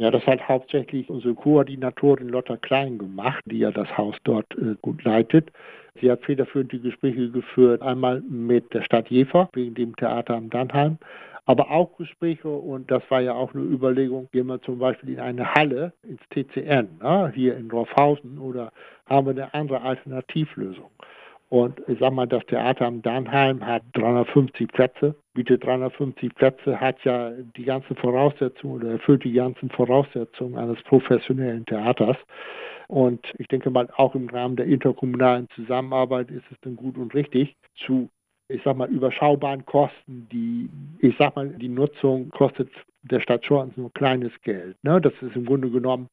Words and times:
Ja, 0.00 0.10
das 0.10 0.26
hat 0.26 0.48
hauptsächlich 0.48 1.10
unsere 1.10 1.34
Koordinatorin 1.34 2.30
Lotta 2.30 2.56
Klein 2.56 2.96
gemacht, 2.96 3.44
die 3.44 3.58
ja 3.58 3.70
das 3.70 3.98
Haus 3.98 4.16
dort 4.24 4.46
äh, 4.56 4.74
gut 4.80 5.04
leitet. 5.04 5.52
Sie 6.00 6.10
hat 6.10 6.24
federführend 6.24 6.72
die 6.72 6.80
Gespräche 6.80 7.28
geführt, 7.30 7.82
einmal 7.82 8.22
mit 8.22 8.72
der 8.72 8.80
Stadt 8.80 9.10
Jever 9.10 9.50
wegen 9.52 9.74
dem 9.74 9.94
Theater 9.96 10.36
am 10.36 10.48
Dannheim, 10.48 10.96
aber 11.44 11.70
auch 11.70 11.98
Gespräche, 11.98 12.48
und 12.48 12.90
das 12.90 13.02
war 13.10 13.20
ja 13.20 13.34
auch 13.34 13.52
eine 13.52 13.62
Überlegung, 13.62 14.26
gehen 14.32 14.46
wir 14.46 14.62
zum 14.62 14.78
Beispiel 14.78 15.10
in 15.10 15.20
eine 15.20 15.54
Halle, 15.54 15.92
ins 16.02 16.22
TCN, 16.30 16.88
ne, 17.02 17.30
hier 17.34 17.58
in 17.58 17.68
Dorfhausen, 17.68 18.38
oder 18.38 18.72
haben 19.04 19.26
wir 19.26 19.32
eine 19.32 19.52
andere 19.52 19.82
Alternativlösung? 19.82 20.90
Und 21.50 21.82
ich 21.88 21.98
sag 21.98 22.12
mal, 22.12 22.28
das 22.28 22.46
Theater 22.46 22.86
am 22.86 23.02
Dannheim 23.02 23.66
hat 23.66 23.82
350 23.94 24.68
Plätze, 24.68 25.16
bietet 25.34 25.64
350 25.64 26.32
Plätze, 26.36 26.80
hat 26.80 27.02
ja 27.04 27.32
die 27.56 27.64
ganzen 27.64 27.96
Voraussetzungen 27.96 28.76
oder 28.80 28.92
erfüllt 28.92 29.24
die 29.24 29.32
ganzen 29.32 29.68
Voraussetzungen 29.68 30.56
eines 30.56 30.80
professionellen 30.84 31.66
Theaters. 31.66 32.16
Und 32.86 33.26
ich 33.38 33.48
denke 33.48 33.68
mal, 33.70 33.88
auch 33.96 34.14
im 34.14 34.28
Rahmen 34.28 34.54
der 34.54 34.66
interkommunalen 34.66 35.48
Zusammenarbeit 35.56 36.30
ist 36.30 36.44
es 36.52 36.60
dann 36.60 36.76
gut 36.76 36.96
und 36.96 37.14
richtig, 37.14 37.56
zu, 37.74 38.08
ich 38.48 38.62
sag 38.62 38.76
mal, 38.76 38.88
überschaubaren 38.88 39.66
Kosten, 39.66 40.28
die, 40.30 40.70
ich 41.00 41.16
sag 41.18 41.34
mal, 41.34 41.48
die 41.48 41.68
Nutzung 41.68 42.30
kostet 42.30 42.70
der 43.02 43.20
Stadt 43.20 43.44
Schortens 43.44 43.76
nur 43.76 43.92
kleines 43.92 44.32
Geld. 44.42 44.76
Ne? 44.84 45.00
Das 45.00 45.14
ist 45.20 45.34
im 45.34 45.46
Grunde 45.46 45.68
genommen 45.70 46.08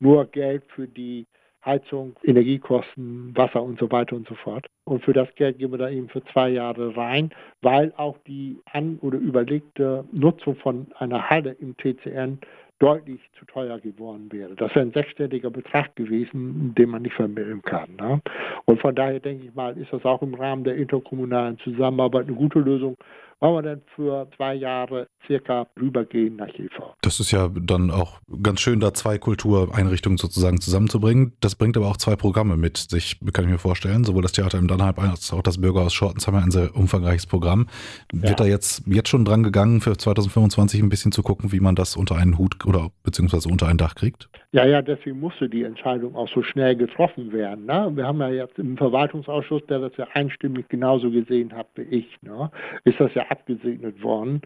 nur 0.00 0.24
Geld 0.26 0.64
für 0.74 0.88
die 0.88 1.26
Heizung, 1.64 2.16
Energiekosten, 2.22 3.36
Wasser 3.36 3.62
und 3.62 3.78
so 3.78 3.90
weiter 3.90 4.16
und 4.16 4.26
so 4.26 4.34
fort. 4.34 4.66
Und 4.84 5.04
für 5.04 5.12
das 5.12 5.28
Geld 5.34 5.58
gehen 5.58 5.70
wir 5.70 5.78
da 5.78 5.90
eben 5.90 6.08
für 6.08 6.24
zwei 6.24 6.48
Jahre 6.48 6.96
rein, 6.96 7.30
weil 7.60 7.92
auch 7.96 8.16
die 8.26 8.58
an- 8.72 8.98
oder 9.02 9.18
überlegte 9.18 10.04
Nutzung 10.12 10.56
von 10.56 10.86
einer 10.98 11.28
Halle 11.28 11.52
im 11.60 11.76
TCN 11.76 12.38
deutlich 12.80 13.20
zu 13.38 13.44
teuer 13.44 13.78
geworden 13.78 14.32
wäre. 14.32 14.56
Das 14.56 14.74
wäre 14.74 14.86
ein 14.86 14.92
sechsstelliger 14.92 15.50
Betrag 15.50 15.94
gewesen, 15.96 16.74
den 16.76 16.88
man 16.88 17.02
nicht 17.02 17.14
vermitteln 17.14 17.60
kann. 17.62 17.94
Ne? 17.96 18.22
Und 18.64 18.80
von 18.80 18.94
daher 18.94 19.20
denke 19.20 19.46
ich 19.46 19.54
mal, 19.54 19.76
ist 19.76 19.92
das 19.92 20.04
auch 20.04 20.22
im 20.22 20.34
Rahmen 20.34 20.64
der 20.64 20.76
interkommunalen 20.76 21.58
Zusammenarbeit 21.58 22.26
eine 22.26 22.36
gute 22.36 22.58
Lösung, 22.58 22.96
wollen 23.40 23.54
wir 23.54 23.62
dann 23.62 23.82
für 23.94 24.28
zwei 24.36 24.54
Jahre 24.54 25.08
circa 25.26 25.66
rübergehen 25.80 26.36
nach 26.36 26.48
Jever. 26.48 26.94
Das 27.02 27.20
ist 27.20 27.30
ja 27.30 27.48
dann 27.48 27.90
auch 27.90 28.20
ganz 28.42 28.60
schön, 28.60 28.80
da 28.80 28.92
zwei 28.92 29.18
Kultureinrichtungen 29.18 30.18
sozusagen 30.18 30.60
zusammenzubringen. 30.60 31.32
Das 31.40 31.54
bringt 31.54 31.76
aber 31.76 31.88
auch 31.88 31.96
zwei 31.96 32.16
Programme 32.16 32.56
mit 32.56 32.76
sich, 32.76 33.18
kann 33.32 33.44
ich 33.44 33.50
mir 33.50 33.58
vorstellen. 33.58 34.04
Sowohl 34.04 34.22
das 34.22 34.32
Theater 34.32 34.58
im 34.58 34.68
Dannheim 34.68 34.94
als 34.98 35.32
auch 35.32 35.42
das 35.42 35.60
Bürgerhaus 35.60 35.94
Schortens 35.94 36.26
haben 36.26 36.34
ja 36.34 36.42
ein 36.42 36.50
sehr 36.50 36.74
umfangreiches 36.76 37.26
Programm. 37.26 37.66
Ja. 38.12 38.28
Wird 38.28 38.40
da 38.40 38.44
jetzt, 38.44 38.86
jetzt 38.86 39.08
schon 39.08 39.24
dran 39.24 39.42
gegangen, 39.42 39.80
für 39.80 39.96
2025 39.96 40.82
ein 40.82 40.88
bisschen 40.88 41.12
zu 41.12 41.22
gucken, 41.22 41.52
wie 41.52 41.60
man 41.60 41.74
das 41.74 41.96
unter 41.96 42.16
einen 42.16 42.38
Hut 42.38 42.66
oder 42.66 42.90
beziehungsweise 43.02 43.48
unter 43.48 43.68
ein 43.68 43.78
Dach 43.78 43.94
kriegt? 43.94 44.28
Ja, 44.52 44.66
ja, 44.66 44.82
deswegen 44.82 45.20
musste 45.20 45.48
die 45.48 45.62
Entscheidung 45.62 46.16
auch 46.16 46.28
so 46.28 46.42
schnell 46.42 46.74
getroffen 46.74 47.32
werden. 47.32 47.66
Ne? 47.66 47.92
Wir 47.94 48.04
haben 48.04 48.18
ja 48.20 48.30
jetzt 48.30 48.58
im 48.58 48.76
Verwaltungsausschuss, 48.76 49.64
der 49.66 49.78
das 49.78 49.96
ja 49.96 50.08
einstimmig 50.12 50.68
genauso 50.68 51.08
gesehen 51.10 51.52
hat 51.52 51.68
wie 51.76 51.82
ich, 51.82 52.06
ne? 52.22 52.50
ist 52.84 52.98
das 52.98 53.14
ja 53.14 53.29
abgesegnet 53.30 54.02
worden. 54.02 54.42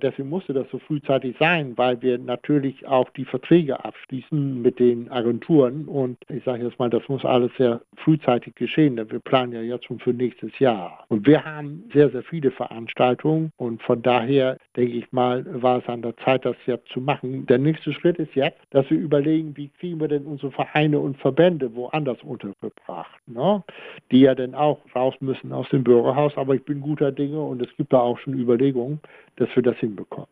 Deswegen 0.00 0.28
musste 0.28 0.52
das 0.52 0.66
so 0.70 0.78
frühzeitig 0.78 1.36
sein, 1.38 1.72
weil 1.76 2.00
wir 2.02 2.18
natürlich 2.18 2.86
auch 2.86 3.10
die 3.10 3.24
Verträge 3.24 3.84
abschließen 3.84 4.62
mit 4.62 4.78
den 4.78 5.10
Agenturen. 5.10 5.86
Und 5.86 6.18
ich 6.28 6.44
sage 6.44 6.64
jetzt 6.64 6.78
mal, 6.78 6.90
das 6.90 7.08
muss 7.08 7.24
alles 7.24 7.50
sehr 7.58 7.80
frühzeitig 7.96 8.54
geschehen, 8.54 8.96
denn 8.96 9.10
wir 9.10 9.20
planen 9.20 9.52
ja 9.52 9.62
jetzt 9.62 9.86
schon 9.86 9.98
für 9.98 10.12
nächstes 10.12 10.58
Jahr. 10.58 11.04
Und 11.08 11.26
wir 11.26 11.44
haben 11.44 11.84
sehr, 11.92 12.10
sehr 12.10 12.22
viele 12.22 12.50
Veranstaltungen 12.50 13.52
und 13.56 13.82
von 13.82 14.02
daher 14.02 14.58
denke 14.76 14.96
ich 14.96 15.10
mal, 15.12 15.44
war 15.62 15.78
es 15.78 15.88
an 15.88 16.02
der 16.02 16.16
Zeit, 16.18 16.44
das 16.44 16.56
jetzt 16.66 16.88
zu 16.88 17.00
machen. 17.00 17.46
Der 17.46 17.58
nächste 17.58 17.92
Schritt 17.92 18.18
ist 18.18 18.34
jetzt, 18.34 18.58
dass 18.70 18.88
wir 18.90 18.98
überlegen, 18.98 19.56
wie 19.56 19.68
kriegen 19.68 20.00
wir 20.00 20.08
denn 20.08 20.24
unsere 20.24 20.52
Vereine 20.52 20.98
und 21.00 21.16
Verbände 21.18 21.74
woanders 21.74 22.22
untergebracht, 22.22 23.20
ne? 23.26 23.62
die 24.10 24.20
ja 24.20 24.34
dann 24.34 24.54
auch 24.54 24.80
raus 24.94 25.14
müssen 25.20 25.52
aus 25.52 25.68
dem 25.70 25.84
Bürgerhaus. 25.84 26.36
Aber 26.36 26.54
ich 26.54 26.64
bin 26.64 26.80
guter 26.80 27.12
Dinge 27.12 27.40
und 27.40 27.62
es 27.62 27.74
gibt 27.76 27.92
da 27.92 28.00
auch 28.00 28.18
schon 28.18 28.27
Überlegungen, 28.34 29.00
dass 29.36 29.48
wir 29.54 29.62
das 29.62 29.76
hinbekommen. 29.78 30.28